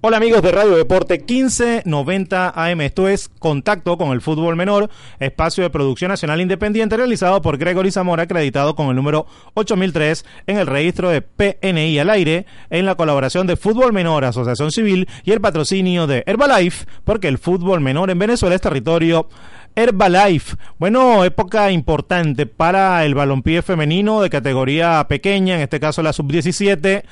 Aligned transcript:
Hola 0.00 0.18
amigos 0.18 0.42
de 0.42 0.52
Radio 0.52 0.76
Deporte 0.76 1.14
1590 1.18 2.52
AM, 2.54 2.80
esto 2.82 3.08
es 3.08 3.28
Contacto 3.40 3.98
con 3.98 4.12
el 4.12 4.20
Fútbol 4.20 4.54
Menor, 4.54 4.90
espacio 5.18 5.64
de 5.64 5.70
producción 5.70 6.10
nacional 6.10 6.40
independiente 6.40 6.96
realizado 6.96 7.42
por 7.42 7.58
Gregory 7.58 7.90
Zamora, 7.90 8.22
acreditado 8.22 8.76
con 8.76 8.90
el 8.90 8.94
número 8.94 9.26
8003 9.54 10.24
en 10.46 10.58
el 10.58 10.68
registro 10.68 11.10
de 11.10 11.20
PNI 11.20 11.98
al 11.98 12.10
aire, 12.10 12.46
en 12.70 12.86
la 12.86 12.94
colaboración 12.94 13.48
de 13.48 13.56
Fútbol 13.56 13.92
Menor, 13.92 14.24
Asociación 14.24 14.70
Civil 14.70 15.08
y 15.24 15.32
el 15.32 15.40
patrocinio 15.40 16.06
de 16.06 16.22
Herbalife, 16.26 16.86
porque 17.02 17.26
el 17.26 17.38
fútbol 17.38 17.80
menor 17.80 18.10
en 18.10 18.20
Venezuela 18.20 18.54
es 18.54 18.60
territorio 18.60 19.28
Herbalife. 19.74 20.56
Bueno, 20.78 21.24
época 21.24 21.72
importante 21.72 22.46
para 22.46 23.04
el 23.04 23.16
balompié 23.16 23.62
femenino 23.62 24.22
de 24.22 24.30
categoría 24.30 25.04
pequeña, 25.08 25.56
en 25.56 25.62
este 25.62 25.80
caso 25.80 26.04
la 26.04 26.12
sub-17 26.12 27.02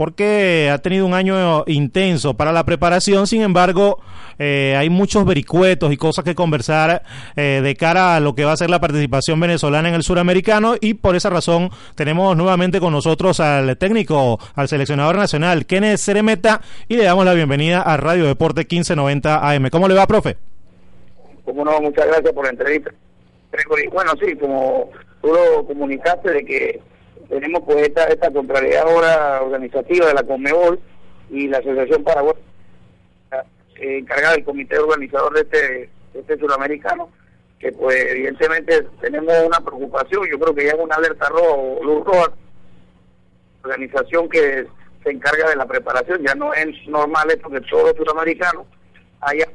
porque 0.00 0.70
ha 0.72 0.78
tenido 0.78 1.04
un 1.04 1.12
año 1.12 1.62
intenso 1.66 2.32
para 2.32 2.52
la 2.52 2.64
preparación, 2.64 3.26
sin 3.26 3.42
embargo, 3.42 4.00
eh, 4.38 4.74
hay 4.74 4.88
muchos 4.88 5.26
vericuetos 5.26 5.92
y 5.92 5.98
cosas 5.98 6.24
que 6.24 6.34
conversar 6.34 7.02
eh, 7.36 7.60
de 7.62 7.76
cara 7.76 8.16
a 8.16 8.20
lo 8.20 8.34
que 8.34 8.46
va 8.46 8.52
a 8.52 8.56
ser 8.56 8.70
la 8.70 8.80
participación 8.80 9.38
venezolana 9.38 9.90
en 9.90 9.94
el 9.94 10.02
suramericano 10.02 10.76
y 10.80 10.94
por 10.94 11.16
esa 11.16 11.28
razón 11.28 11.68
tenemos 11.96 12.34
nuevamente 12.34 12.80
con 12.80 12.94
nosotros 12.94 13.40
al 13.40 13.76
técnico, 13.76 14.38
al 14.54 14.68
seleccionador 14.68 15.16
nacional, 15.16 15.66
Kenneth 15.66 15.98
Ceremeta, 15.98 16.62
y 16.88 16.96
le 16.96 17.04
damos 17.04 17.26
la 17.26 17.34
bienvenida 17.34 17.82
a 17.82 17.98
Radio 17.98 18.24
Deporte 18.24 18.60
1590 18.60 19.50
AM. 19.50 19.68
¿Cómo 19.68 19.86
le 19.86 19.96
va, 19.96 20.06
profe? 20.06 20.38
Como 21.44 21.62
no, 21.62 21.78
muchas 21.78 22.06
gracias 22.06 22.32
por 22.32 22.44
la 22.44 22.52
entrevista. 22.52 22.90
Bueno, 23.92 24.12
sí, 24.18 24.34
como 24.36 24.88
tú 25.20 25.28
lo 25.28 25.66
comunicaste 25.66 26.32
de 26.32 26.44
que 26.46 26.80
tenemos 27.30 27.62
pues 27.64 27.88
esta, 27.88 28.04
esta 28.06 28.30
contrariedad 28.30 28.88
ahora 28.88 29.42
organizativa 29.42 30.06
de 30.06 30.14
la 30.14 30.24
Conmebol 30.24 30.80
y 31.30 31.46
la 31.46 31.58
Asociación 31.58 32.02
Paraguay 32.02 32.34
eh, 33.76 33.98
encargada 33.98 34.34
del 34.34 34.44
comité 34.44 34.78
organizador 34.78 35.32
de 35.34 35.40
este, 35.42 35.90
este 36.12 36.38
suramericano, 36.38 37.08
que 37.58 37.72
pues 37.72 37.96
evidentemente 38.10 38.82
tenemos 39.00 39.32
una 39.46 39.60
preocupación, 39.60 40.26
yo 40.30 40.38
creo 40.38 40.54
que 40.54 40.64
ya 40.64 40.72
es 40.72 40.78
una 40.78 40.96
alerta 40.96 41.28
roja 41.28 41.84
luz 41.84 42.04
roja, 42.04 42.32
organización 43.62 44.28
que 44.28 44.66
se 45.04 45.10
encarga 45.10 45.48
de 45.48 45.56
la 45.56 45.66
preparación, 45.66 46.22
ya 46.26 46.34
no 46.34 46.52
es 46.52 46.66
normal 46.88 47.30
esto 47.30 47.48
que 47.48 47.60
todos 47.62 47.84
los 47.84 47.96
suramericanos 47.96 48.66
haya 49.20 49.46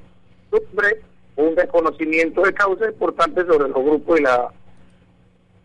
un 1.35 1.53
desconocimiento 1.53 2.41
de 2.41 2.53
causas 2.53 2.87
importantes 2.87 3.45
sobre 3.45 3.67
los 3.67 3.83
grupos 3.83 4.19
y 4.19 4.23
la 4.23 4.51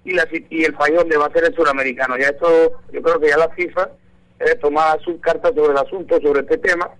y, 0.04 0.12
la, 0.12 0.26
y 0.30 0.64
el 0.64 0.74
país 0.74 0.96
donde 0.96 1.16
va 1.16 1.26
a 1.26 1.32
ser 1.32 1.44
el 1.44 1.54
suramericano. 1.54 2.16
Ya 2.18 2.28
esto, 2.28 2.72
yo 2.92 3.02
creo 3.02 3.20
que 3.20 3.28
ya 3.28 3.36
la 3.36 3.48
FIFA 3.50 3.90
debe 4.38 4.54
tomar 4.56 5.00
sus 5.02 5.20
cartas 5.20 5.52
sobre 5.54 5.72
el 5.72 5.78
asunto, 5.78 6.20
sobre 6.20 6.40
este 6.40 6.58
tema, 6.58 6.90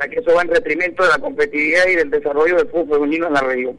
ya 0.00 0.08
que 0.08 0.20
eso 0.20 0.34
va 0.34 0.42
en 0.42 0.48
detrimento 0.48 1.02
de 1.02 1.10
la 1.10 1.18
competitividad 1.18 1.86
y 1.86 1.96
del 1.96 2.10
desarrollo 2.10 2.56
del 2.56 2.68
fútbol 2.68 3.00
femenino 3.00 3.26
en 3.26 3.32
la 3.34 3.40
región. 3.40 3.78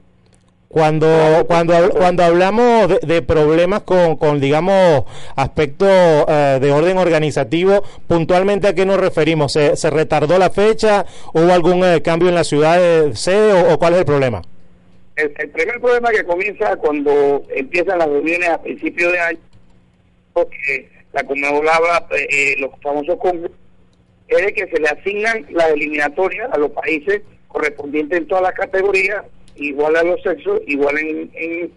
Cuando, 0.68 1.08
cuando, 1.48 1.90
cuando 1.90 2.24
hablamos 2.24 3.00
de, 3.02 3.22
problemas 3.24 3.82
con, 3.82 4.18
con, 4.18 4.40
digamos, 4.40 5.04
aspectos 5.36 5.90
eh, 5.90 6.60
de 6.62 6.72
orden 6.72 7.00
organizativo, 7.00 7.84
puntualmente 8.06 8.68
a 8.68 8.76
qué 8.76 8.86
nos 8.86 9.00
referimos? 9.00 9.54
¿Se, 9.54 9.76
se 9.76 9.90
retardó 9.90 10.38
la 10.38 10.52
fecha? 10.52 11.08
¿Hubo 11.34 11.52
algún 11.52 11.84
eh, 11.84 12.04
cambio 12.04 12.30
en 12.30 12.36
la 12.36 12.44
ciudad 12.44 12.78
de 12.78 13.16
sede 13.16 13.74
o 13.74 13.80
cuál 13.80 13.94
es 13.94 14.00
el 14.02 14.06
problema? 14.06 14.44
El, 15.22 15.50
primer 15.50 15.80
problema 15.80 16.12
que 16.12 16.24
comienza 16.24 16.76
cuando 16.78 17.44
empiezan 17.50 18.00
las 18.00 18.10
reuniones 18.10 18.50
a 18.50 18.62
principios 18.62 19.12
de 19.12 19.20
año, 19.20 19.40
porque 20.34 20.90
la 21.14 21.24
Conmebol 21.24 21.68
habla, 21.68 22.08
eh, 22.12 22.56
los 22.60 22.72
famosos 22.82 23.18
congresos, 23.20 23.58
es 24.28 24.46
de 24.46 24.54
que 24.54 24.68
se 24.68 24.80
le 24.80 24.88
asignan 24.88 25.46
las 25.52 25.72
eliminatorias 25.72 26.50
a 26.52 26.58
los 26.58 26.72
países 26.72 27.22
correspondientes 27.48 28.20
en 28.20 28.28
todas 28.28 28.44
las 28.44 28.54
categorías, 28.54 29.24
igual 29.56 29.96
a 29.96 30.04
los 30.04 30.22
sexos, 30.22 30.62
igual 30.68 30.98
en, 31.00 31.32
en, 31.34 31.72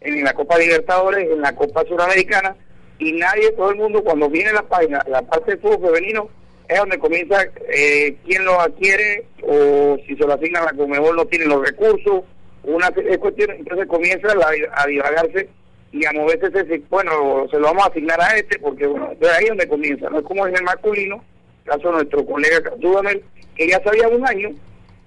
en 0.00 0.24
la 0.24 0.32
Copa 0.32 0.58
Libertadores, 0.58 1.30
en 1.30 1.42
la 1.42 1.54
Copa 1.54 1.84
Suramericana, 1.86 2.56
y 2.98 3.12
nadie, 3.12 3.52
todo 3.52 3.70
el 3.70 3.76
mundo, 3.76 4.02
cuando 4.02 4.28
viene 4.28 4.52
la 4.52 4.62
página, 4.62 5.04
la 5.08 5.22
parte 5.22 5.52
de 5.52 5.58
fútbol 5.58 5.94
femenino, 5.94 6.28
es 6.68 6.78
donde 6.78 6.98
comienza 6.98 7.44
eh, 7.72 8.16
quién 8.26 8.44
lo 8.44 8.60
adquiere 8.60 9.26
o 9.42 9.96
si 10.06 10.16
se 10.16 10.26
lo 10.26 10.34
asignan 10.34 10.64
a 10.64 10.66
la 10.66 10.72
Conmebol 10.72 11.16
no 11.16 11.24
tiene 11.26 11.46
los 11.46 11.64
recursos 11.64 12.24
una 12.64 12.90
cuestión, 13.18 13.50
entonces 13.50 13.86
comienza 13.86 14.28
a, 14.74 14.86
divagarse 14.86 15.48
y 15.92 16.04
a 16.04 16.12
moverse 16.12 16.46
ese, 16.46 16.82
bueno, 16.90 17.46
se 17.50 17.58
lo 17.58 17.66
vamos 17.66 17.84
a 17.84 17.88
asignar 17.88 18.20
a 18.20 18.36
este, 18.36 18.58
porque 18.58 18.86
bueno, 18.86 19.10
de 19.18 19.30
ahí 19.30 19.44
es 19.44 19.48
donde 19.48 19.68
comienza, 19.68 20.10
no 20.10 20.18
es 20.18 20.24
como 20.24 20.46
en 20.46 20.56
el 20.56 20.62
masculino, 20.62 21.24
caso 21.64 21.92
nuestro 21.92 22.24
colega 22.26 22.70
Dudamel, 22.78 23.22
que 23.54 23.68
ya 23.68 23.82
sabía 23.82 24.08
un 24.08 24.26
año 24.26 24.50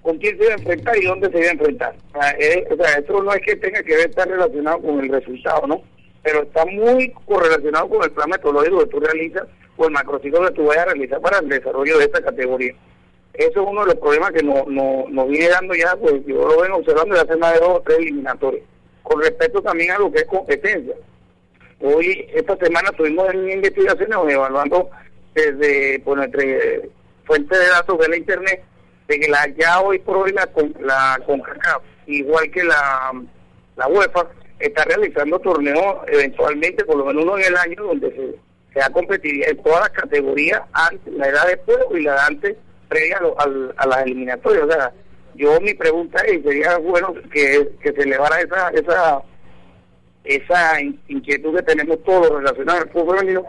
con 0.02 0.18
quién 0.18 0.36
se 0.36 0.44
iba 0.44 0.52
a 0.52 0.56
enfrentar 0.56 0.96
y 0.96 1.06
dónde 1.06 1.30
se 1.30 1.38
iba 1.38 1.48
a 1.48 1.52
enfrentar. 1.52 1.94
O 2.12 2.20
sea, 2.20 2.30
eh, 2.32 2.66
eso 2.98 3.22
no 3.22 3.32
es 3.32 3.40
que 3.42 3.56
tenga 3.56 3.82
que 3.82 3.96
ver 3.96 4.10
estar 4.10 4.28
relacionado 4.28 4.80
con 4.80 5.00
el 5.00 5.08
resultado, 5.08 5.66
¿no? 5.66 5.82
Pero 6.22 6.42
está 6.42 6.64
muy 6.66 7.12
correlacionado 7.26 7.88
con 7.88 8.02
el 8.02 8.10
plan 8.10 8.30
metodológico 8.30 8.80
que 8.80 8.86
tú 8.86 9.00
realizas 9.00 9.44
o 9.76 9.86
el 9.86 9.92
macrociclo 9.92 10.44
que 10.46 10.54
tú 10.54 10.66
vayas 10.66 10.86
a 10.86 10.90
realizar 10.90 11.20
para 11.20 11.38
el 11.38 11.48
desarrollo 11.48 11.98
de 11.98 12.04
esta 12.04 12.20
categoría. 12.20 12.74
Eso 13.34 13.62
es 13.62 13.66
uno 13.68 13.80
de 13.80 13.86
los 13.86 13.94
problemas 13.96 14.32
que 14.32 14.42
nos 14.42 14.66
no, 14.66 15.06
no 15.08 15.26
viene 15.26 15.48
dando 15.48 15.74
ya, 15.74 15.96
pues 15.96 16.14
yo 16.26 16.46
lo 16.46 16.60
vengo 16.60 16.76
observando 16.76 17.14
desde 17.14 17.30
hace 17.30 17.36
más 17.40 17.54
de 17.54 17.60
dos 17.60 17.78
o 17.78 17.80
tres 17.80 17.98
eliminatorios. 17.98 18.64
Con 19.02 19.22
respecto 19.22 19.62
también 19.62 19.92
a 19.92 19.98
lo 19.98 20.12
que 20.12 20.18
es 20.18 20.26
competencia. 20.26 20.94
Hoy, 21.80 22.28
esta 22.34 22.56
semana, 22.56 22.90
estuvimos 22.90 23.32
en 23.32 23.50
investigaciones 23.50 24.16
evaluando 24.28 24.90
desde 25.34 25.98
por 26.00 26.18
nuestra 26.18 26.42
fuente 27.24 27.58
de 27.58 27.66
datos 27.68 27.98
de 27.98 28.08
la 28.08 28.16
Internet, 28.16 28.62
de 29.08 29.18
que 29.18 29.28
la, 29.28 29.48
ya 29.56 29.80
hoy 29.80 29.98
por 29.98 30.18
hoy 30.18 30.32
la, 30.32 30.48
la 30.80 31.18
CONCACAF, 31.24 31.82
igual 32.06 32.50
que 32.50 32.62
la, 32.62 33.12
la 33.76 33.88
UEFA, 33.88 34.28
está 34.58 34.84
realizando 34.84 35.38
torneos 35.38 35.96
eventualmente, 36.06 36.84
por 36.84 36.98
lo 36.98 37.06
menos 37.06 37.24
uno 37.24 37.38
en 37.38 37.44
el 37.46 37.56
año, 37.56 37.82
donde 37.82 38.10
se, 38.10 38.74
se 38.74 38.84
ha 38.84 38.90
competido 38.90 39.48
en 39.48 39.62
todas 39.62 39.80
las 39.80 39.90
categorías, 39.90 40.60
antes, 40.72 41.12
la 41.14 41.28
edad 41.28 41.46
de 41.46 41.98
y 41.98 42.02
la 42.02 42.14
de 42.14 42.20
antes 42.20 42.56
previa 42.92 43.20
a, 43.76 43.86
las 43.86 44.02
eliminatorias. 44.04 44.64
O 44.64 44.70
sea, 44.70 44.92
yo 45.34 45.60
mi 45.60 45.74
pregunta 45.74 46.22
es, 46.26 46.42
sería 46.42 46.76
bueno 46.78 47.14
que, 47.32 47.70
que 47.82 47.92
se 47.92 48.02
elevara 48.02 48.40
esa, 48.40 48.68
esa, 48.70 49.22
esa 50.24 50.80
inquietud 51.08 51.56
que 51.56 51.62
tenemos 51.62 52.02
todos 52.04 52.30
relacionados 52.30 52.82
al 52.82 52.90
fútbol 52.90 53.18
femenino. 53.18 53.44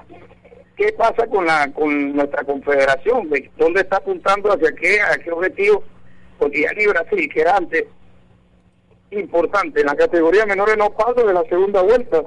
¿Qué 0.75 0.91
pasa 0.93 1.27
con 1.27 1.45
la 1.45 1.71
con 1.71 2.15
nuestra 2.15 2.43
confederación? 2.43 3.29
¿De 3.29 3.49
¿Dónde 3.57 3.81
está 3.81 3.97
apuntando? 3.97 4.51
¿Hacia 4.51 4.71
qué? 4.73 4.99
¿A 5.01 5.17
qué 5.17 5.31
objetivo? 5.31 5.83
Porque 6.39 6.61
ya 6.61 6.71
ni 6.73 6.87
Brasil, 6.87 7.29
que 7.31 7.41
era 7.41 7.57
antes 7.57 7.85
importante, 9.11 9.81
en 9.81 9.85
la 9.85 9.95
categoría 9.95 10.47
menores 10.47 10.75
no 10.75 10.89
paso 10.89 11.27
de 11.27 11.33
la 11.33 11.43
segunda 11.43 11.81
vuelta. 11.83 12.23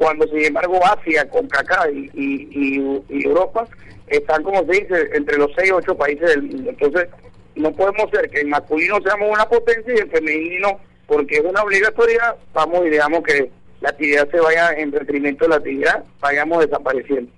Cuando, 0.00 0.26
sin 0.28 0.42
embargo, 0.46 0.80
Asia, 0.82 1.28
con 1.28 1.46
Cacá 1.46 1.90
y, 1.90 2.10
y, 2.14 3.02
y 3.10 3.26
Europa 3.26 3.68
están, 4.06 4.42
como 4.42 4.64
se 4.64 4.80
dice, 4.80 5.10
entre 5.12 5.36
los 5.36 5.50
seis 5.54 5.70
o 5.72 5.76
ocho 5.76 5.94
países 5.94 6.26
del 6.26 6.42
mundo. 6.44 6.70
Entonces, 6.70 7.06
no 7.54 7.70
podemos 7.72 8.10
ser 8.10 8.30
que 8.30 8.40
en 8.40 8.48
masculino 8.48 8.98
seamos 9.02 9.30
una 9.30 9.46
potencia 9.46 9.94
y 9.94 9.98
en 9.98 10.10
femenino, 10.10 10.80
porque 11.06 11.36
es 11.36 11.44
una 11.44 11.62
obligatoriedad, 11.62 12.34
vamos 12.54 12.86
y 12.86 12.88
digamos 12.88 13.22
que 13.24 13.50
la 13.82 13.90
actividad 13.90 14.26
se 14.30 14.40
vaya 14.40 14.72
en 14.72 14.90
detrimento 14.90 15.44
de 15.44 15.50
la 15.50 15.56
actividad, 15.56 16.02
vayamos 16.18 16.64
desapareciendo. 16.64 17.30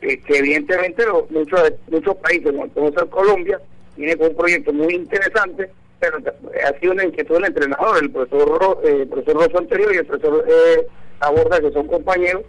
Que, 0.00 0.20
evidentemente 0.26 1.04
muchos 1.30 1.72
muchos 1.92 2.16
países, 2.16 2.52
como 2.74 2.90
ser 2.90 3.06
Colombia, 3.08 3.60
tiene 3.94 4.16
un 4.16 4.34
proyecto 4.34 4.72
muy 4.72 4.94
interesante, 4.96 5.70
pero 6.00 6.18
ha 6.18 6.80
sido 6.80 6.92
una 6.92 7.04
inquietud 7.04 7.36
del 7.36 7.44
entrenador, 7.44 8.02
el 8.02 8.10
profesor, 8.10 8.80
eh, 8.82 9.02
el 9.02 9.08
profesor 9.08 9.34
Rosso 9.36 9.58
anterior 9.58 9.94
y 9.94 9.98
el 9.98 10.06
profesor 10.06 10.44
eh, 10.48 10.86
Aborda, 11.20 11.60
que 11.60 11.70
son 11.72 11.86
compañeros. 11.86 12.42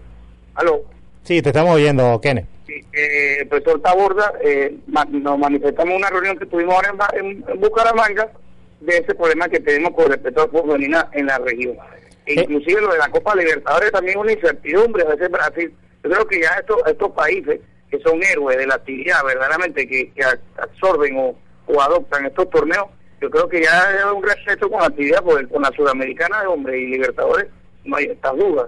Aló. 0.56 0.83
Sí, 1.23 1.41
te 1.41 1.50
estamos 1.50 1.75
oyendo, 1.75 2.19
Kenneth 2.19 2.47
eh, 2.94 3.38
el 3.41 3.47
profesor 3.47 3.81
Taborda, 3.81 4.33
eh, 4.41 4.75
nos 4.88 5.38
manifestamos 5.38 5.91
en 5.91 5.97
una 5.97 6.09
reunión 6.09 6.38
que 6.38 6.45
tuvimos 6.45 6.75
ahora 6.75 7.09
en, 7.13 7.44
Bucaramanga 7.59 8.31
de 8.79 8.97
ese 8.97 9.13
problema 9.15 9.50
que 9.50 9.59
tenemos 9.59 9.91
con 9.94 10.09
respecto 10.09 10.44
al 10.44 10.50
fútbol 10.50 10.83
en 10.83 11.25
la 11.25 11.38
región. 11.39 11.77
E 12.25 12.33
inclusive 12.33 12.81
lo 12.81 12.91
de 12.91 13.00
la 13.00 13.09
Copa 13.09 13.35
Libertadores 13.35 13.91
también 13.91 14.19
una 14.19 14.31
incertidumbre 14.31 15.03
a 15.03 15.09
veces 15.09 15.29
Brasil. 15.29 15.74
Yo 16.03 16.09
creo 16.09 16.27
que 16.27 16.41
ya 16.41 16.50
estos, 16.59 16.77
estos 16.88 17.12
países 17.12 17.59
que 17.89 18.00
son 18.00 18.21
héroes 18.24 18.57
de 18.57 18.67
la 18.67 18.75
actividad, 18.75 19.24
verdaderamente, 19.25 19.88
que, 19.88 20.12
absorben 20.57 21.17
o, 21.17 21.35
o 21.67 21.81
adoptan 21.81 22.25
estos 22.25 22.50
torneos, 22.50 22.88
yo 23.19 23.29
creo 23.29 23.50
que 23.50 23.62
ya 23.62 23.88
hay 23.88 24.15
un 24.15 24.24
respeto 24.24 24.69
con 24.69 24.79
la 24.79 24.88
actividad, 24.88 25.21
porque 25.24 25.47
con 25.47 25.62
la 25.62 25.71
Sudamericana 25.71 26.41
de 26.41 26.47
Hombre 26.47 26.79
y 26.79 26.88
Libertadores 26.88 27.47
no 27.85 27.97
hay 27.97 28.05
estas 28.05 28.35
dudas. 28.37 28.67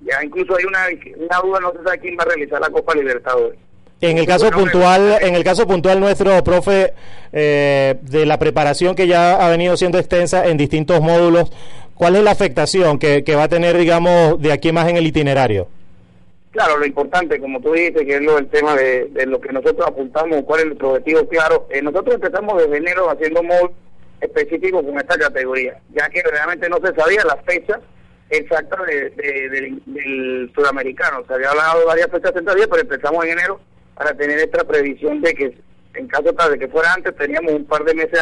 Ya 0.00 0.22
incluso 0.22 0.56
hay 0.56 0.64
una, 0.64 0.86
una 1.16 1.38
duda, 1.40 1.60
no 1.60 1.72
se 1.72 1.84
sabe 1.84 1.98
quién 1.98 2.16
va 2.18 2.24
a 2.24 2.26
realizar 2.26 2.60
la 2.60 2.70
Copa 2.70 2.94
Libertadores. 2.94 3.58
En 4.00 4.18
el 4.18 4.26
caso 4.26 4.50
puntual, 4.50 5.18
en 5.22 5.34
el 5.34 5.44
caso 5.44 5.66
puntual 5.66 5.98
nuestro 5.98 6.44
profe 6.44 6.92
eh, 7.32 7.94
de 8.02 8.26
la 8.26 8.38
preparación 8.38 8.94
que 8.94 9.06
ya 9.06 9.36
ha 9.36 9.48
venido 9.48 9.76
siendo 9.76 9.98
extensa 9.98 10.46
en 10.46 10.58
distintos 10.58 11.00
módulos, 11.00 11.50
¿cuál 11.94 12.16
es 12.16 12.22
la 12.22 12.32
afectación 12.32 12.98
que, 12.98 13.24
que 13.24 13.34
va 13.34 13.44
a 13.44 13.48
tener, 13.48 13.78
digamos, 13.78 14.40
de 14.42 14.52
aquí 14.52 14.72
más 14.72 14.88
en 14.88 14.96
el 14.96 15.06
itinerario? 15.06 15.68
Claro, 16.54 16.78
lo 16.78 16.86
importante, 16.86 17.40
como 17.40 17.60
tú 17.60 17.72
dices, 17.72 18.02
que 18.02 18.14
es 18.14 18.22
lo 18.22 18.36
del 18.36 18.46
tema 18.46 18.76
de, 18.76 19.10
lo 19.26 19.40
que 19.40 19.52
nosotros 19.52 19.84
apuntamos, 19.88 20.44
cuál 20.44 20.60
es 20.60 20.66
nuestro 20.66 20.90
objetivo, 20.90 21.26
claro. 21.26 21.66
Eh, 21.68 21.82
nosotros 21.82 22.14
empezamos 22.14 22.62
desde 22.62 22.76
enero 22.76 23.10
haciendo 23.10 23.42
módulos 23.42 23.72
específicos 24.20 24.84
con 24.84 24.96
esta 24.96 25.18
categoría, 25.18 25.80
ya 25.92 26.08
que 26.10 26.22
realmente 26.22 26.68
no 26.68 26.76
se 26.76 26.94
sabía 26.94 27.24
la 27.24 27.36
fecha 27.38 27.80
exacta 28.30 28.82
de, 28.84 29.10
del 29.86 30.52
sudamericano. 30.54 31.24
Se 31.26 31.34
había 31.34 31.50
hablado 31.50 31.80
de 31.80 31.86
varias 31.86 32.10
fechas 32.10 32.32
tentativas, 32.32 32.68
pero 32.68 32.82
empezamos 32.82 33.24
en 33.24 33.32
enero 33.32 33.60
para 33.94 34.14
tener 34.14 34.38
esta 34.38 34.64
previsión 34.64 35.20
de 35.20 35.34
que 35.34 35.54
en 35.94 36.08
caso 36.08 36.32
de 36.32 36.58
que 36.58 36.68
fuera 36.68 36.92
antes, 36.92 37.14
teníamos 37.16 37.52
un 37.52 37.64
par 37.64 37.84
de 37.84 37.94
meses 37.94 38.20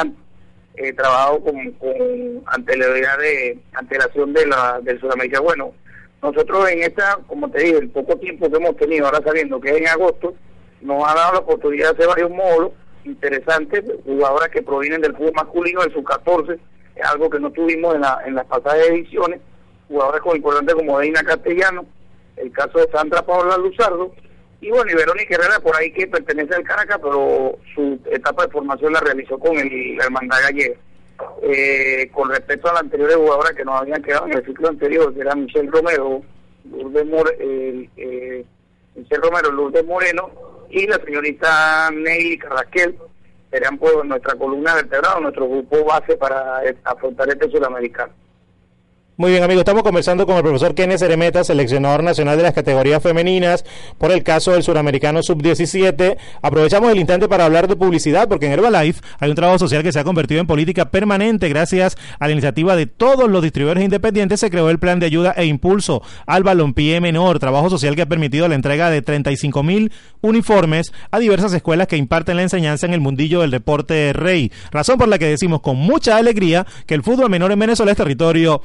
eh, 0.75 0.93
trabajado 0.93 1.41
con, 1.41 1.73
con 1.73 2.43
anterioridad 2.47 3.19
de 3.19 3.59
antelación 3.73 4.33
de 4.33 4.47
la, 4.47 4.81
del 4.83 5.01
Sudamericano. 5.01 5.45
Bueno, 5.45 5.75
nosotros 6.23 6.71
en 6.71 6.83
esta, 6.83 7.19
como 7.27 7.51
te 7.51 7.63
dije, 7.63 7.79
el 7.79 7.91
poco 7.91 8.17
tiempo 8.19 8.51
que 8.51 8.57
hemos 8.57 8.77
tenido, 8.77 9.07
ahora 9.07 9.23
sabiendo 9.25 9.61
que 9.61 9.71
es 9.71 9.77
en 9.79 9.89
agosto, 9.89 10.35
nos 10.81 11.03
ha 11.09 11.15
dado 11.15 11.33
la 11.35 11.39
oportunidad 11.41 11.91
de 11.91 11.95
hacer 11.95 12.07
varios 12.09 12.31
módulos 12.31 12.73
interesantes, 13.05 13.83
jugadoras 14.05 14.49
que 14.49 14.63
provienen 14.63 15.01
del 15.01 15.17
fútbol 15.17 15.33
masculino, 15.35 15.83
del 15.83 15.93
sub-14, 15.93 16.59
es 16.95 17.05
algo 17.05 17.31
que 17.31 17.41
no 17.41 17.51
tuvimos 17.51 17.95
en, 17.95 18.03
la, 18.03 18.23
en 18.27 18.35
las 18.35 18.47
pasadas 18.47 18.87
ediciones, 18.89 19.41
jugadores 19.93 20.23
importantes 20.35 20.75
como 20.75 20.99
Deina 20.99 21.23
Castellano, 21.23 21.87
el 22.37 22.51
caso 22.53 22.79
de 22.79 22.91
Sandra 22.91 23.23
Paola 23.23 23.57
Luzardo, 23.59 24.13
y 24.61 24.71
bueno, 24.71 24.91
y 24.91 24.95
Verónica 24.95 25.35
Herrera 25.35 25.59
por 25.61 25.77
ahí 25.77 25.93
que 25.93 26.07
pertenece 26.07 26.55
al 26.55 26.63
Caracas, 26.63 26.99
pero 27.03 27.59
su 27.75 27.99
etapa 28.11 28.47
de 28.47 28.53
formación 28.53 28.93
la 28.93 29.01
realizó 29.01 29.39
con 29.39 29.59
el, 29.59 29.97
la 29.97 30.05
Hermandad 30.05 30.39
Gallega. 30.43 30.77
Eh, 31.43 32.09
con 32.13 32.31
respecto 32.31 32.69
a 32.69 32.75
la 32.75 32.81
anterior 32.81 33.13
jugadora 33.15 33.55
que 33.55 33.65
nos 33.65 33.81
habían 33.81 34.03
quedado 34.03 34.27
en 34.27 34.35
el 34.35 34.45
ciclo 34.45 34.69
anterior, 34.69 35.13
que 35.15 35.21
era 35.21 35.35
Michelle 35.35 35.71
Romero, 35.71 36.23
Lourdes 36.71 37.07
More, 37.07 37.37
eh, 37.39 38.45
Romero, 39.11 39.53
Lourdes 39.53 39.85
Moreno 39.85 40.31
y 40.71 40.87
la 40.87 40.99
señorita 41.05 41.91
Nelly 41.93 42.39
Carraquel, 42.39 42.97
serían 43.51 43.79
pues 43.79 43.93
nuestra 44.05 44.35
columna 44.37 44.75
vertebral, 44.75 45.23
nuestro 45.23 45.49
grupo 45.49 45.85
base 45.85 46.17
para 46.17 46.63
afrontar 46.85 47.29
este 47.29 47.51
sudamericano. 47.51 48.13
Muy 49.19 49.31
bien, 49.31 49.43
amigos, 49.43 49.61
estamos 49.61 49.83
conversando 49.83 50.25
con 50.25 50.37
el 50.37 50.43
profesor 50.43 50.75
Kenneth 50.75 51.01
Ceremeta, 51.01 51.45
seleccionador 51.45 52.03
nacional 52.03 52.39
de 52.39 52.45
las 52.45 52.55
categorías 52.55 53.03
femeninas, 53.03 53.63
por 53.99 54.11
el 54.11 54.23
caso 54.23 54.53
del 54.53 54.63
suramericano 54.63 55.23
sub-17. 55.23 56.17
Aprovechamos 56.41 56.91
el 56.91 56.97
instante 56.97 57.29
para 57.29 57.45
hablar 57.45 57.69
de 57.69 57.77
publicidad, 57.77 58.27
porque 58.27 58.47
en 58.47 58.53
Herbalife 58.53 59.03
hay 59.19 59.29
un 59.29 59.37
trabajo 59.37 59.59
social 59.59 59.83
que 59.83 59.93
se 59.93 60.01
ha 60.01 60.05
convertido 60.05 60.41
en 60.41 60.47
política 60.47 60.91
permanente 60.91 61.51
gracias 61.51 61.99
a 62.19 62.27
la 62.27 62.33
iniciativa 62.33 62.75
de 62.75 62.87
todos 62.87 63.29
los 63.29 63.43
distribuidores 63.43 63.85
independientes. 63.85 64.41
Se 64.41 64.49
creó 64.49 64.71
el 64.71 64.79
plan 64.79 64.99
de 64.99 65.05
ayuda 65.05 65.35
e 65.37 65.45
impulso 65.45 66.01
al 66.25 66.43
balompié 66.43 67.03
menor, 67.03 67.39
trabajo 67.39 67.69
social 67.69 67.95
que 67.95 68.03
ha 68.03 68.09
permitido 68.09 68.49
la 68.49 68.55
entrega 68.55 68.89
de 68.89 69.03
35 69.03 69.63
mil 69.63 69.93
uniformes 70.23 70.91
a 71.11 71.19
diversas 71.19 71.53
escuelas 71.53 71.87
que 71.87 71.99
imparten 71.99 72.37
la 72.37 72.45
enseñanza 72.45 72.87
en 72.87 72.95
el 72.95 73.03
mundillo 73.03 73.43
del 73.43 73.51
deporte 73.51 74.15
rey. 74.15 74.51
Razón 74.71 74.97
por 74.97 75.09
la 75.09 75.19
que 75.19 75.27
decimos 75.27 75.61
con 75.61 75.77
mucha 75.77 76.17
alegría 76.17 76.67
que 76.87 76.95
el 76.95 77.03
fútbol 77.03 77.29
menor 77.29 77.53
en 77.53 77.59
Venezuela 77.59 77.93
es 77.93 77.99
territorio 77.99 78.63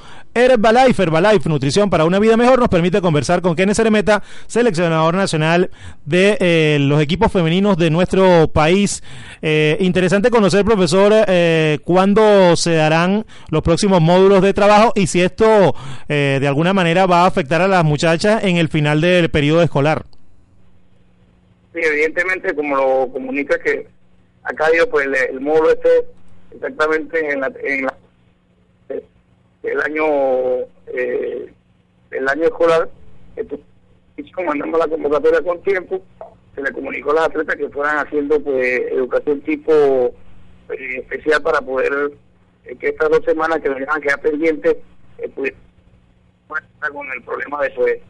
Herbalife, 0.52 1.04
Herbalife, 1.04 1.50
nutrición 1.50 1.90
para 1.90 2.06
una 2.06 2.20
vida 2.20 2.38
mejor, 2.38 2.60
nos 2.60 2.70
permite 2.70 3.02
conversar 3.02 3.42
con 3.42 3.56
Kenneth 3.56 3.76
Ceremeta, 3.76 4.24
seleccionador 4.48 5.16
nacional 5.16 5.70
de 6.06 6.38
eh, 6.40 6.78
los 6.80 7.02
equipos 7.02 7.32
femeninos 7.32 7.78
de 7.78 7.90
nuestro 7.90 8.48
país. 8.48 9.04
Eh, 9.42 9.78
interesante 9.80 10.30
conocer, 10.30 10.66
profesor, 10.66 11.14
eh, 11.28 11.80
cuándo 11.84 12.56
se 12.56 12.74
darán 12.74 13.26
los 13.50 13.62
próximos 13.62 14.02
módulos 14.02 14.42
de 14.42 14.54
trabajo 14.54 14.94
y 14.96 15.08
si 15.08 15.22
esto 15.22 15.76
de 16.08 16.48
alguna 16.48 16.74
manera 16.74 17.06
va 17.06 17.24
a 17.24 17.28
afectar 17.28 17.62
a 17.62 17.68
las 17.68 17.84
muchachas 17.84 18.44
en 18.44 18.58
el 18.58 18.70
final 18.70 19.02
del 19.02 19.30
periodo 19.30 19.62
escolar. 19.62 20.06
Sí, 21.74 21.82
evidentemente, 21.84 22.56
como 22.56 22.76
lo 22.76 23.10
comunica 23.12 23.60
que 23.60 23.88
acá 24.44 24.70
dio 24.72 24.90
pues 24.90 25.08
el, 25.08 25.40
módulo 25.40 25.72
este 25.72 25.90
exactamente 26.56 27.32
en 27.32 27.42
la, 27.42 27.52
en 27.64 27.86
la 27.86 27.94
el 29.72 29.82
año 29.82 30.06
eh, 30.88 31.54
el 32.12 32.30
año 32.30 32.44
escolar 32.44 32.90
mandamos 34.46 34.80
la 34.80 34.88
convocatoria 34.88 35.42
con 35.42 35.62
tiempo 35.62 36.02
se 36.56 36.62
le 36.62 36.72
comunicó 36.72 37.12
a 37.12 37.16
las 37.16 37.26
atletas 37.26 37.56
que 37.56 37.70
fueran 37.70 37.98
haciendo 37.98 38.42
pues 38.42 38.82
educación 38.92 39.42
tipo 39.42 39.74
eh, 40.70 41.00
especial 41.00 41.42
para 41.42 41.62
poder 41.62 42.12
eh, 42.66 42.76
que 42.78 42.90
estas 42.90 43.10
dos 43.10 43.24
semanas 43.26 43.60
que 43.60 43.70
nos 43.70 43.80
a 43.96 44.00
quedar 44.00 44.22
pendientes 44.22 44.78
eh, 45.20 45.30
pues 45.36 45.54
con 46.92 47.12
el 47.12 47.22
problema 47.24 47.62
de 47.64 48.02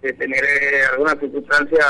pues, 0.00 0.18
tener 0.18 0.44
alguna 0.92 1.12
circunstancia 1.20 1.84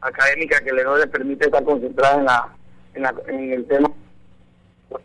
académica 0.00 0.60
que 0.60 0.72
le 0.72 0.84
no 0.84 0.96
les 0.96 1.08
permite 1.08 1.46
estar 1.46 1.64
concentrada 1.64 2.18
en 2.18 2.24
la 2.24 2.56
en, 2.94 3.02
la, 3.02 3.14
en 3.26 3.52
el 3.52 3.66
tema. 3.66 3.90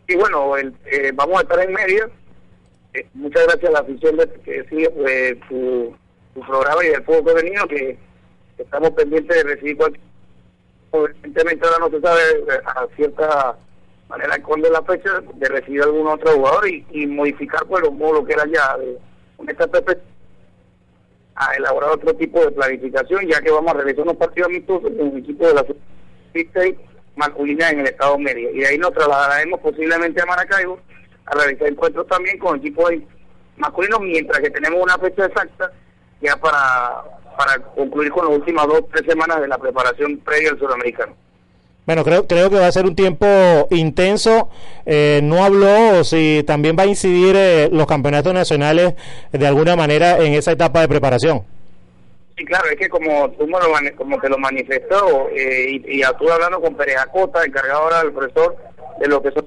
Y 0.07 0.15
bueno 0.15 0.57
el, 0.57 0.74
vamos 1.15 1.39
a 1.39 1.42
estar 1.42 1.59
en 1.59 1.74
medio 1.74 2.12
eh, 2.93 3.07
muchas 3.13 3.43
gracias 3.45 3.69
a 3.69 3.73
la 3.73 3.79
afición 3.79 4.17
de, 4.17 4.27
que 4.43 4.63
sigue 4.69 4.89
pues, 4.89 5.38
su, 5.47 5.95
programa 6.33 6.83
y 6.85 6.89
del 6.89 7.03
fútbol 7.03 7.35
femenino 7.35 7.67
que 7.67 7.97
estamos 8.57 8.91
pendientes 8.91 9.35
de 9.35 9.43
recibir 9.43 9.77
cualquier 9.77 10.11
evidentemente 10.93 11.65
ahora 11.65 11.79
no 11.79 11.89
se 11.89 12.01
sabe 12.01 12.21
eh, 12.21 12.61
a 12.65 12.88
cierta 12.95 13.57
manera 14.09 14.38
de 14.38 14.69
la 14.69 14.81
fecha 14.83 15.21
de 15.35 15.47
recibir 15.47 15.81
algún 15.83 16.07
otro 16.07 16.33
jugador 16.33 16.67
y, 16.67 17.07
modificar 17.07 17.65
pues 17.65 17.81
los 17.83 17.93
modos 17.93 18.25
que 18.25 18.33
era 18.33 18.45
ya 18.45 18.77
de 18.77 18.97
esta 19.47 19.69
a 21.35 21.55
elaborar 21.55 21.91
otro 21.91 22.13
tipo 22.15 22.41
de 22.41 22.51
planificación 22.51 23.25
ya 23.27 23.41
que 23.41 23.51
vamos 23.51 23.71
a 23.71 23.77
realizar 23.77 24.03
unos 24.03 24.17
partidos 24.17 24.49
amistosos 24.49 24.91
con 24.91 25.07
un 25.07 25.17
equipo 25.17 25.47
de 25.47 25.53
la 25.53 25.65
masculina 27.15 27.69
en 27.69 27.79
el 27.79 27.87
estado 27.87 28.17
medio. 28.17 28.51
Y 28.51 28.59
de 28.59 28.67
ahí 28.67 28.77
nos 28.77 28.94
trasladaremos 28.94 29.59
posiblemente 29.61 30.21
a 30.21 30.25
Maracaibo 30.25 30.80
a 31.31 31.35
realizar 31.35 31.68
encuentros 31.68 32.07
también 32.07 32.38
con 32.38 32.57
equipos 32.57 32.92
masculinos, 33.57 34.02
mientras 34.02 34.40
que 34.40 34.50
tenemos 34.50 34.81
una 34.81 34.97
fecha 34.97 35.26
exacta 35.26 35.71
ya 36.21 36.35
para, 36.38 37.04
para 37.38 37.59
concluir 37.76 38.11
con 38.11 38.28
las 38.28 38.38
últimas 38.38 38.68
dos 38.68 38.83
tres 38.92 39.06
semanas 39.07 39.42
de 39.42 39.47
la 39.47 39.57
preparación 39.57 40.18
previa 40.18 40.52
al 40.52 40.59
sudamericano. 40.59 41.14
Bueno, 41.85 42.04
creo, 42.04 42.28
creo 42.28 42.50
que 42.50 42.59
va 42.59 42.68
a 42.68 42.71
ser 42.71 42.85
un 42.85 42.95
tiempo 42.95 43.26
intenso. 43.71 44.50
Eh, 44.85 45.19
no 45.23 45.44
habló 45.44 46.04
si 46.04 46.44
también 46.45 46.76
va 46.78 46.83
a 46.83 46.85
incidir 46.85 47.35
eh, 47.35 47.69
los 47.71 47.88
campeonatos 47.88 48.33
nacionales 48.33 48.94
de 49.31 49.47
alguna 49.47 49.76
manera 49.76 50.19
en 50.19 50.33
esa 50.33 50.52
etapa 50.52 50.81
de 50.81 50.88
preparación. 50.88 51.44
Sí, 52.38 52.45
claro, 52.45 52.69
es 52.69 52.78
que 52.78 52.88
como 52.88 53.31
tú 53.31 53.47
me 53.47 53.54
lo, 53.54 53.95
como 53.97 54.19
te 54.19 54.30
lo 54.30 54.38
manifestó 54.38 55.28
eh, 55.30 55.71
y, 55.71 55.97
y 55.97 56.02
estuve 56.02 56.31
hablando 56.31 56.61
con 56.61 56.76
Pérez 56.76 56.97
Acosta, 56.97 57.44
encargado 57.44 57.81
ahora 57.81 58.04
del 58.04 58.14
profesor 58.14 58.56
de 59.00 59.07
lo 59.07 59.21
que 59.21 59.31
son 59.31 59.45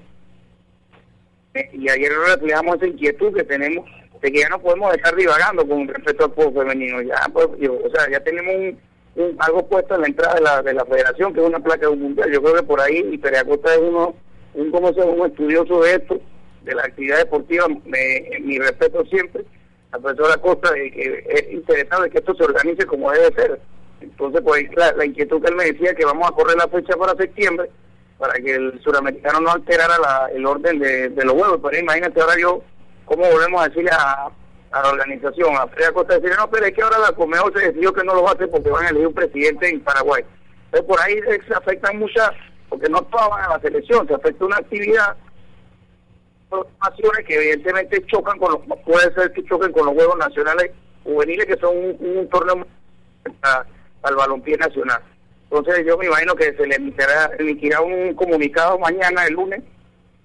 y 1.73 1.89
ayer 1.89 2.13
reflejamos 2.27 2.77
esa 2.77 2.87
inquietud 2.87 3.35
que 3.35 3.45
tenemos 3.45 3.89
de 4.21 4.33
que 4.33 4.41
ya 4.41 4.49
no 4.49 4.61
podemos 4.61 4.95
estar 4.95 5.15
divagando 5.15 5.67
con 5.69 5.87
respecto 5.87 6.25
al 6.25 6.33
fútbol 6.33 6.67
femenino. 6.67 7.03
Ya, 7.03 7.29
pues, 7.33 7.47
o 7.47 7.91
sea, 7.91 8.11
ya 8.11 8.21
tenemos 8.21 8.75
un, 9.17 9.37
algo 9.39 9.67
puesto 9.69 9.95
en 9.95 10.01
la 10.01 10.07
entrada 10.07 10.35
de 10.35 10.41
la, 10.41 10.63
de 10.63 10.75
la 10.75 10.85
federación, 10.85 11.33
que 11.33 11.41
es 11.41 11.47
una 11.47 11.61
placa 11.61 11.83
de 11.83 11.89
un 11.89 12.03
mundial. 12.03 12.33
Yo 12.33 12.43
creo 12.43 12.57
que 12.57 12.63
por 12.63 12.81
ahí, 12.81 13.07
y 13.13 13.19
Periacosta 13.19 13.75
es 13.75 13.81
uno, 13.81 14.15
un, 14.55 14.71
como 14.71 14.93
se, 14.93 15.03
un 15.03 15.27
estudioso 15.27 15.83
de 15.83 15.95
esto, 15.95 16.21
de 16.63 16.75
la 16.75 16.83
actividad 16.83 17.19
deportiva, 17.19 17.67
me, 17.69 18.41
mi 18.41 18.59
respeto 18.59 19.05
siempre, 19.07 19.45
la 19.93 19.99
profesora 19.99 20.37
Costa, 20.39 20.73
que 20.73 21.25
es 21.29 21.53
interesado 21.53 22.05
de 22.05 22.11
que 22.11 22.19
esto 22.19 22.35
se 22.35 22.45
organice 22.45 22.87
como 22.87 23.13
debe 23.13 23.35
ser. 23.35 23.61
Entonces, 24.01 24.41
pues 24.43 24.65
la, 24.75 24.93
la 24.93 25.05
inquietud 25.05 25.41
que 25.41 25.49
él 25.49 25.57
me 25.57 25.67
decía 25.67 25.95
que 25.95 26.05
vamos 26.05 26.29
a 26.29 26.35
correr 26.35 26.57
la 26.57 26.69
fecha 26.69 26.97
para 26.97 27.15
septiembre, 27.15 27.71
para 28.19 28.35
que 28.35 28.55
el 28.55 28.81
suramericano 28.83 29.41
no 29.41 29.51
alterara 29.51 29.99
la, 29.99 30.31
el 30.35 30.47
orden 30.47 30.79
de, 30.79 31.25
los 31.25 31.35
juegos. 31.35 31.61
Pero 31.63 31.79
imagínate 31.79 32.21
ahora 32.21 32.35
yo, 32.39 32.63
¿cómo 33.05 33.25
volvemos 33.31 33.63
a 33.63 33.69
decirle 33.69 33.91
a, 33.93 34.31
la 34.73 34.89
organización, 34.89 35.57
a 35.57 35.69
Freya 35.69 35.93
Costa, 35.93 36.15
decirle, 36.15 36.37
no, 36.37 36.51
pero 36.51 36.67
es 36.67 36.73
que 36.73 36.83
ahora 36.83 36.99
la 36.99 37.13
Comeo 37.13 37.45
se 37.55 37.67
decidió 37.67 37.93
que 37.93 38.03
no 38.03 38.13
lo 38.13 38.25
va 38.25 38.31
a 38.31 38.35
hacer 38.35 38.51
porque 38.51 38.71
van 38.71 38.87
a 38.87 38.89
elegir 38.89 39.07
un 39.07 39.15
presidente 39.15 39.69
en 39.69 39.81
Paraguay. 39.81 40.25
Entonces 40.65 40.89
por 40.89 41.01
ahí 41.01 41.15
se 41.47 41.55
afectan 41.55 41.99
muchas, 41.99 42.31
porque 42.69 42.89
no 42.89 43.01
todas 43.03 43.29
van 43.31 43.45
a 43.45 43.49
la 43.51 43.61
selección, 43.61 44.07
se 44.09 44.15
afecta 44.15 44.45
una 44.45 44.57
actividad 44.57 45.17
que 47.27 47.37
evidentemente 47.37 48.05
chocan 48.07 48.39
con 48.39 48.53
los, 48.53 48.79
puede 48.85 49.13
ser 49.15 49.33
que 49.33 49.45
choquen 49.45 49.73
con 49.73 49.87
los 49.87 49.95
juegos 49.95 50.17
nacionales 50.19 50.71
juveniles 51.03 51.47
que 51.47 51.57
son 51.57 51.77
un, 51.77 52.29
torneo 52.29 52.67
para, 53.41 53.67
para 54.01 54.13
el 54.13 54.17
balompié 54.17 54.57
nacional 54.57 55.03
Entonces 55.57 55.87
yo 55.87 55.97
me 55.97 56.07
imagino 56.07 56.35
que 56.35 56.53
se 56.53 56.67
le 56.67 56.75
emitirá, 56.75 57.31
emitirá 57.39 57.81
un 57.81 58.13
comunicado 58.15 58.77
mañana, 58.79 59.25
el 59.25 59.35
lunes, 59.35 59.63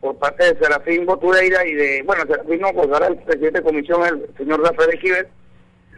por 0.02 0.18
parte 0.18 0.44
de 0.44 0.60
Serafín 0.60 1.06
Botureira 1.06 1.68
y 1.68 1.74
de, 1.76 2.02
bueno, 2.04 2.24
Serafín 2.26 2.60
no, 2.62 2.74
pues 2.74 2.90
ahora 2.92 3.08
el 3.08 3.18
presidente 3.18 3.60
de 3.60 3.64
comisión, 3.64 4.02
el 4.06 4.28
señor 4.38 4.64
Rafael 4.64 4.96
Equiver, 4.96 5.30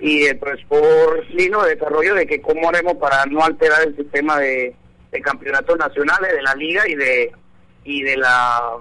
y 0.01 0.25
el 0.25 0.38
profesor 0.38 1.25
Lino 1.29 1.63
de 1.63 1.75
desarrollo 1.75 2.15
de 2.15 2.27
que 2.27 2.41
cómo 2.41 2.67
haremos 2.67 2.95
para 2.95 3.25
no 3.27 3.41
alterar 3.41 3.88
el 3.88 3.95
sistema 3.95 4.38
de, 4.38 4.75
de 5.11 5.21
campeonatos 5.21 5.77
nacionales 5.77 6.33
de 6.33 6.41
la 6.41 6.55
liga 6.55 6.88
y 6.89 6.95
de 6.95 7.31
y 7.85 8.03
de 8.03 8.17
la 8.17 8.77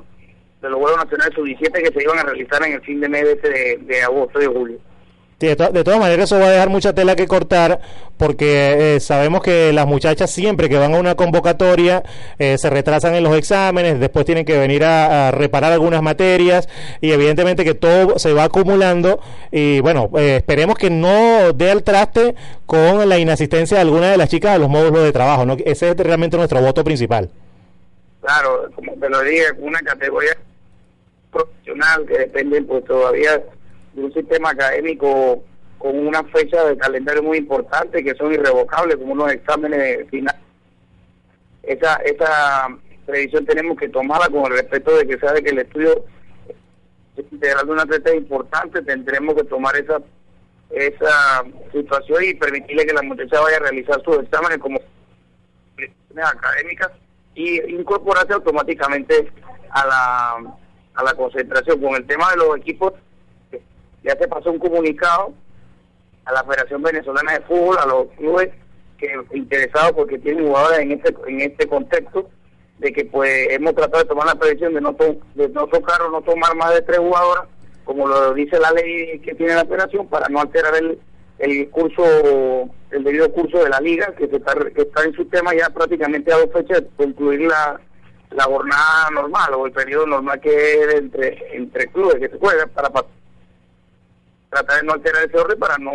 de 0.62 0.69
los 0.69 0.80
Juegos 0.80 1.04
Nacionales 1.04 1.35
Sub-17 1.35 1.73
que 1.73 1.92
se 1.92 2.02
iban 2.02 2.19
a 2.19 2.25
realizar 2.25 2.62
en 2.64 2.73
el 2.73 2.80
fin 2.80 3.00
de 3.00 3.09
mes 3.09 3.25
de, 3.42 3.78
de 3.83 4.02
agosto 4.02 4.38
y 4.40 4.42
de 4.42 4.49
julio 4.49 4.78
de, 5.47 5.57
todas 5.57 5.99
maneras 5.99 6.27
eso 6.27 6.39
va 6.39 6.49
a 6.49 6.51
dejar 6.51 6.69
mucha 6.69 6.93
tela 6.93 7.17
que 7.17 7.27
cortar 7.27 7.81
porque 8.19 8.97
eh, 8.97 9.01
sabemos 9.01 9.43
que 9.43 9.73
las 9.73 9.87
muchachas 9.87 10.31
siempre 10.31 10.69
que 10.69 10.77
van 10.77 10.95
a 10.95 10.99
una 10.99 11.15
convocatoria 11.15 12.03
eh, 12.39 12.59
se 12.59 12.69
retrasan 12.69 13.15
en 13.15 13.25
los 13.25 13.35
exámenes, 13.35 13.99
después 13.99 14.27
tienen 14.27 14.45
que 14.45 14.59
venir 14.59 14.85
a, 14.85 15.31
reparar 15.31 15.73
algunas 15.73 16.03
materias 16.03 16.69
y 17.01 17.13
evidentemente 17.13 17.65
que 17.65 17.75
todo 17.75 18.19
se 18.19 18.35
va 18.35 18.45
acumulando 18.45 19.21
y 19.51 19.81
bueno, 19.81 20.11
eh, 20.19 20.37
esperemos 20.37 20.77
que 20.77 20.91
no 20.91 21.53
dé 21.55 21.73
el 21.73 21.83
traste 21.83 22.35
con 22.67 23.09
la 23.09 23.19
inasistencia 23.19 23.79
de 23.79 23.83
alguna 23.83 24.11
de 24.11 24.19
las 24.19 24.29
chicas 24.29 24.55
a 24.55 24.59
los 24.59 24.69
módulos 24.69 25.03
de 25.05 25.13
trabajo, 25.13 25.47
¿no? 25.47 25.57
ese 25.65 25.91
es 25.91 25.97
realmente 25.97 26.37
nuestro 26.37 26.61
voto 26.61 26.85
principal. 26.85 27.31
Claro, 28.21 28.69
como 28.75 28.93
te 28.93 29.09
lo 29.09 29.23
dije, 29.23 29.47
una 29.59 29.79
categoría 29.81 30.37
profesional 31.33 32.05
que 32.07 32.19
depende 32.19 32.61
pues 32.63 32.85
todavía 32.85 33.41
de 33.93 34.05
un 34.05 34.13
sistema 34.13 34.51
académico 34.51 35.43
con 35.79 35.99
una 36.07 36.23
fecha 36.25 36.65
de 36.65 36.77
calendario 36.77 37.23
muy 37.23 37.39
importante 37.39 38.05
que 38.05 38.15
son 38.15 38.33
irrevocables, 38.33 38.97
como 38.97 39.13
unos 39.13 39.33
exámenes 39.33 40.09
finales. 40.11 40.41
Esa, 41.63 41.97
esa 41.97 42.69
previsión 43.07 43.47
tenemos 43.47 43.79
que 43.79 43.89
tomarla 43.89 44.29
con 44.29 44.45
el 44.47 44.59
respeto 44.59 44.97
de 44.97 45.07
que 45.07 45.19
sabe 45.19 45.43
que 45.43 45.51
el 45.51 45.59
estudio 45.61 46.05
integral 47.17 47.67
de 47.67 47.73
una 47.73 47.83
atleta 47.83 48.11
es 48.11 48.17
importante, 48.17 48.83
tendremos 48.83 49.35
que 49.35 49.45
tomar 49.45 49.77
esa 49.77 50.01
esa 50.71 51.43
situación 51.73 52.25
y 52.25 52.35
permitirle 52.35 52.87
que 52.87 52.93
la 52.93 53.03
muchacha 53.03 53.41
vaya 53.41 53.57
a 53.57 53.61
realizar 53.61 54.03
sus 54.05 54.19
exámenes 54.19 54.59
como 54.59 54.81
académicas 56.23 56.91
y 57.35 57.61
incorporarse 57.73 58.35
automáticamente 58.35 59.33
a 59.71 59.87
la, 59.87 60.55
a 60.95 61.05
la 61.05 61.15
concentración. 61.15 61.81
Con 61.81 61.95
el 61.95 62.07
tema 62.07 62.31
de 62.31 62.37
los 62.37 62.57
equipos 62.59 62.93
ya 64.02 64.16
se 64.16 64.28
pasó 64.28 64.50
un 64.50 64.59
comunicado 64.59 65.33
a 66.25 66.33
la 66.33 66.45
Federación 66.45 66.83
Venezolana 66.83 67.33
de 67.35 67.40
Fútbol, 67.40 67.78
a 67.78 67.87
los 67.87 68.09
clubes 68.16 68.50
que 68.99 69.09
interesados 69.33 69.92
porque 69.92 70.19
tienen 70.19 70.47
jugadores 70.47 70.80
en 70.80 70.92
este 70.92 71.14
en 71.26 71.40
este 71.40 71.66
contexto 71.66 72.28
de 72.78 72.92
que 72.92 73.04
pues 73.07 73.49
hemos 73.50 73.75
tratado 73.75 74.02
de 74.02 74.09
tomar 74.09 74.26
la 74.26 74.35
previsión 74.35 74.75
de 74.75 74.80
no 74.80 74.95
de 75.35 75.49
no 75.49 75.66
tocar 75.66 76.02
o 76.02 76.11
no 76.11 76.21
tomar 76.23 76.54
más 76.54 76.75
de 76.75 76.83
tres 76.83 76.99
jugadoras 76.99 77.45
como 77.85 78.07
lo 78.07 78.35
dice 78.35 78.59
la 78.59 78.71
ley 78.73 79.19
que 79.21 79.35
tiene 79.35 79.54
la 79.54 79.64
federación 79.64 80.07
para 80.07 80.28
no 80.28 80.40
alterar 80.40 80.76
el, 80.76 80.99
el 81.38 81.71
curso 81.71 82.04
el 82.90 83.04
debido 83.04 83.33
curso 83.33 83.62
de 83.64 83.71
la 83.71 83.80
liga 83.80 84.14
que 84.16 84.25
está 84.25 84.54
que 84.75 84.83
está 84.83 85.04
en 85.04 85.14
su 85.14 85.25
tema 85.26 85.54
ya 85.54 85.71
prácticamente 85.71 86.33
a 86.33 86.38
dos 86.38 86.52
fechas 86.52 86.83
de 86.83 86.88
concluir 86.97 87.40
la, 87.40 87.80
la 88.30 88.45
jornada 88.45 89.11
normal 89.12 89.54
o 89.54 89.66
el 89.66 89.73
periodo 89.73 90.07
normal 90.07 90.40
que 90.40 90.50
es 90.50 90.95
entre 90.95 91.57
entre 91.57 91.87
clubes 91.88 92.16
que 92.16 92.28
se 92.28 92.38
juega 92.38 92.66
para 92.66 92.90
tratar 94.50 94.80
de 94.80 94.87
no 94.87 94.92
alterar 94.95 95.25
ese 95.25 95.38
orden 95.38 95.59
para 95.59 95.78
no 95.78 95.92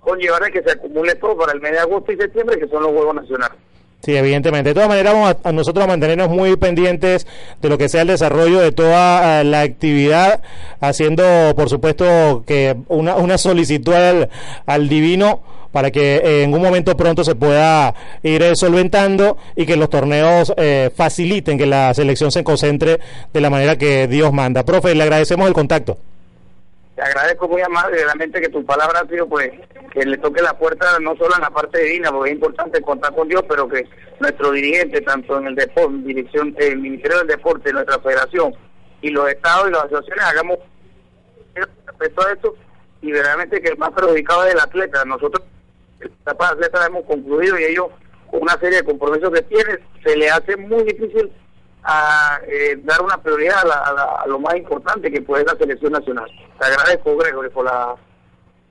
conllevar 0.00 0.44
a 0.44 0.50
que 0.50 0.62
se 0.62 0.72
acumule 0.72 1.14
todo 1.16 1.36
para 1.36 1.52
el 1.52 1.60
mes 1.60 1.72
de 1.72 1.78
agosto 1.78 2.12
y 2.12 2.16
septiembre, 2.16 2.58
que 2.58 2.68
son 2.68 2.82
los 2.82 2.92
Juegos 2.92 3.14
Nacionales. 3.14 3.58
Sí, 4.00 4.16
evidentemente. 4.16 4.70
De 4.70 4.74
todas 4.74 4.88
maneras, 4.88 5.12
vamos 5.12 5.36
a, 5.42 5.52
nosotros 5.52 5.84
a 5.84 5.88
mantenernos 5.88 6.28
muy 6.28 6.56
pendientes 6.56 7.26
de 7.60 7.68
lo 7.68 7.76
que 7.78 7.88
sea 7.88 8.02
el 8.02 8.08
desarrollo 8.08 8.60
de 8.60 8.70
toda 8.70 9.40
eh, 9.40 9.44
la 9.44 9.62
actividad, 9.62 10.40
haciendo, 10.80 11.24
por 11.56 11.68
supuesto, 11.68 12.44
que 12.46 12.76
una, 12.86 13.16
una 13.16 13.38
solicitud 13.38 13.92
al, 14.66 14.88
divino 14.88 15.42
para 15.72 15.90
que 15.90 16.16
eh, 16.16 16.42
en 16.44 16.54
un 16.54 16.62
momento 16.62 16.96
pronto 16.96 17.24
se 17.24 17.34
pueda 17.34 17.92
ir 18.22 18.40
eh, 18.42 18.54
solventando 18.54 19.36
y 19.56 19.66
que 19.66 19.76
los 19.76 19.90
torneos 19.90 20.54
faciliten 20.94 21.58
que 21.58 21.66
la 21.66 21.92
selección 21.92 22.30
se 22.30 22.44
concentre 22.44 23.00
de 23.32 23.40
la 23.40 23.50
manera 23.50 23.76
que 23.76 24.06
Dios 24.06 24.32
manda. 24.32 24.64
Profe, 24.64 24.94
le 24.94 25.02
agradecemos 25.02 25.48
el 25.48 25.54
contacto 25.54 25.98
te 26.98 27.04
agradezco 27.04 27.46
muy 27.46 27.62
amable, 27.62 28.02
realmente 28.02 28.40
que 28.40 28.48
tu 28.48 28.66
palabra 28.66 29.00
ha 29.00 29.08
sido 29.08 29.28
pues 29.28 29.52
que 29.92 30.04
le 30.04 30.18
toque 30.18 30.42
la 30.42 30.58
puerta 30.58 30.98
no 31.00 31.14
solo 31.14 31.36
en 31.36 31.42
la 31.42 31.50
parte 31.50 31.80
divina, 31.80 32.10
porque 32.10 32.30
es 32.30 32.34
importante 32.34 32.82
contar 32.82 33.14
con 33.14 33.28
Dios, 33.28 33.44
pero 33.48 33.68
que 33.68 33.86
nuestro 34.18 34.50
dirigente, 34.50 35.00
tanto 35.02 35.38
en 35.38 35.46
el 35.46 35.54
deporte, 35.54 35.96
dirección, 35.98 36.56
el 36.58 36.78
Ministerio 36.80 37.18
del 37.18 37.28
Deporte, 37.28 37.72
nuestra 37.72 38.00
federación 38.00 38.52
y 39.00 39.10
los 39.10 39.30
estados 39.30 39.68
y 39.68 39.70
las 39.70 39.84
asociaciones 39.84 40.24
hagamos 40.24 40.58
respecto 41.86 42.26
a 42.26 42.32
esto 42.32 42.54
y 43.00 43.12
realmente 43.12 43.60
que 43.60 43.68
el 43.68 43.78
más 43.78 43.92
perjudicado 43.92 44.46
es 44.46 44.54
el 44.54 44.60
atleta. 44.60 45.04
Nosotros, 45.04 45.46
la 46.00 46.06
etapa 46.06 46.48
atleta 46.48 46.80
la 46.80 46.86
hemos 46.86 47.04
concluido 47.04 47.60
y 47.60 47.64
ellos, 47.64 47.86
con 48.28 48.42
una 48.42 48.58
serie 48.58 48.78
de 48.78 48.84
compromisos 48.84 49.32
que 49.32 49.42
tienen, 49.42 49.78
se 50.02 50.16
le 50.16 50.30
hace 50.30 50.56
muy 50.56 50.82
difícil 50.82 51.30
a 51.84 52.40
eh, 52.46 52.78
dar 52.82 53.00
una 53.02 53.18
prioridad 53.18 53.62
a, 53.70 54.26
lo 54.26 54.38
más 54.38 54.56
importante 54.56 55.10
que 55.10 55.22
puede 55.22 55.44
la 55.44 55.56
selección 55.56 55.92
nacional. 55.92 56.30
Te 56.58 56.66
agradezco, 56.66 57.16
Gregory, 57.16 57.50
por 57.50 57.64
la, 57.64 57.94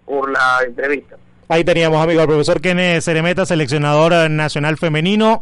por 0.05 0.29
la 0.29 0.59
entrevista. 0.65 1.15
Ahí 1.49 1.63
teníamos, 1.63 2.01
amigo, 2.01 2.21
al 2.21 2.27
profesor 2.27 2.59
Kenneth 2.59 3.01
Ceremeta, 3.01 3.45
seleccionador 3.45 4.29
nacional 4.29 4.77
femenino 4.77 5.41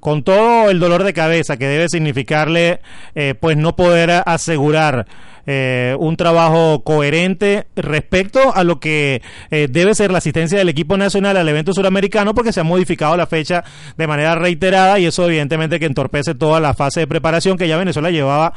con 0.00 0.22
todo 0.22 0.70
el 0.70 0.78
dolor 0.78 1.04
de 1.04 1.12
cabeza 1.12 1.56
que 1.56 1.66
debe 1.66 1.88
significarle 1.88 2.80
eh, 3.14 3.34
pues 3.38 3.56
no 3.56 3.76
poder 3.76 4.22
asegurar 4.26 5.06
eh, 5.50 5.96
un 5.98 6.16
trabajo 6.16 6.82
coherente 6.84 7.66
respecto 7.74 8.54
a 8.54 8.64
lo 8.64 8.80
que 8.80 9.22
eh, 9.50 9.66
debe 9.70 9.94
ser 9.94 10.12
la 10.12 10.18
asistencia 10.18 10.58
del 10.58 10.68
equipo 10.68 10.98
nacional 10.98 11.38
al 11.38 11.48
evento 11.48 11.72
suramericano 11.72 12.34
porque 12.34 12.52
se 12.52 12.60
ha 12.60 12.64
modificado 12.64 13.16
la 13.16 13.26
fecha 13.26 13.64
de 13.96 14.06
manera 14.06 14.34
reiterada 14.34 14.98
y 14.98 15.06
eso 15.06 15.26
evidentemente 15.26 15.80
que 15.80 15.86
entorpece 15.86 16.34
toda 16.34 16.60
la 16.60 16.74
fase 16.74 17.00
de 17.00 17.06
preparación 17.06 17.56
que 17.56 17.66
ya 17.66 17.78
Venezuela 17.78 18.10
llevaba 18.10 18.52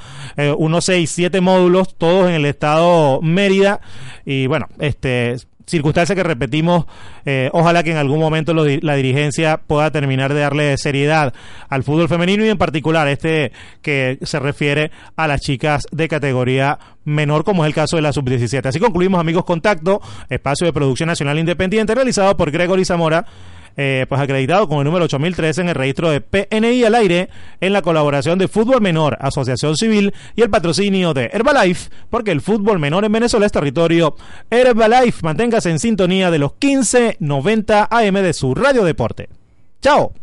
unos 0.58 0.86
seis, 0.86 1.12
siete 1.12 1.40
módulos 1.40 1.96
todos 1.98 2.28
en 2.28 2.36
el 2.36 2.46
estado 2.46 3.22
Mérida. 3.22 3.80
Y 4.26 4.48
bueno, 4.48 4.68
este 4.80 5.38
circunstancia 5.66 6.16
que 6.16 6.24
repetimos, 6.24 6.86
eh, 7.26 7.50
ojalá 7.54 7.84
que 7.84 7.92
en 7.92 7.98
algún 7.98 8.20
momento 8.20 8.54
la 8.54 8.96
dirigencia 8.96 9.58
pueda 9.58 9.92
terminar 9.92 10.34
de 10.34 10.42
darle 10.42 10.78
seriedad 10.78 11.34
al 11.70 11.84
fútbol 11.84 12.08
femenino 12.08 12.46
y 12.46 12.50
en 12.50 12.58
particular 12.58 13.08
este 13.08 13.52
que 13.82 14.18
se 14.22 14.40
refiere 14.40 14.92
a 15.16 15.28
las 15.28 15.42
chicas 15.42 15.84
de 15.92 16.08
categoría 16.08 16.80
menor, 17.04 17.44
como 17.44 17.64
es 17.64 17.70
el 17.70 17.74
caso 17.74 17.96
de 17.96 18.02
la 18.02 18.14
sub-17. 18.14 18.66
Así 18.66 18.80
concluimos, 18.80 19.20
amigos, 19.20 19.46
contacto, 19.46 20.02
espacio 20.30 20.68
de 20.68 20.74
producción 20.74 21.08
nacional 21.08 21.40
independiente 21.40 21.96
realizado 21.96 22.36
por 22.38 22.52
Gregory 22.52 22.86
Zamora 22.86 23.26
eh, 23.78 24.06
pues 24.08 24.22
acreditado 24.22 24.68
con 24.68 24.80
el 24.80 24.86
número 24.86 25.06
8013 25.06 25.62
en 25.62 25.70
el 25.70 25.76
registro 25.76 26.10
de 26.10 26.22
PNI 26.22 26.84
al 26.84 26.96
aire 26.96 27.30
en 27.60 27.74
la 27.74 27.82
colaboración 27.82 28.40
de 28.40 28.48
Fútbol 28.48 28.82
Menor, 28.82 29.18
Asociación 29.20 29.76
Civil 29.76 30.14
y 30.36 30.42
el 30.42 30.50
patrocinio 30.50 31.14
de 31.14 31.30
Herbalife, 31.32 31.90
porque 32.10 32.32
el 32.32 32.42
fútbol 32.42 32.80
menor 32.80 33.06
en 33.06 33.12
Venezuela 33.12 33.46
es 33.46 33.52
territorio 33.52 34.16
Herbalife. 34.50 35.20
Manténgase 35.24 35.70
en 35.70 35.80
sintonía 35.80 36.32
de 36.32 36.40
los 36.40 36.52
1590 36.62 37.88
AM 37.90 38.16
de 38.16 38.34
su 38.34 38.54
Radio 38.56 38.84
Deporte. 38.84 39.30
¡Chao! 39.82 40.14